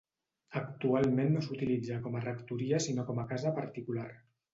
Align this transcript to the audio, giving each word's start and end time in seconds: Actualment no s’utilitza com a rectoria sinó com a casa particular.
Actualment 0.59 1.27
no 1.33 1.43
s’utilitza 1.47 1.99
com 2.05 2.17
a 2.19 2.21
rectoria 2.23 2.79
sinó 2.87 3.05
com 3.11 3.21
a 3.25 3.27
casa 3.33 3.53
particular. 3.59 4.09